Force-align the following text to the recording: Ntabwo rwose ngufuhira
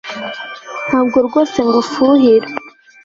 Ntabwo 0.87 1.17
rwose 1.27 1.55
ngufuhira 1.67 2.47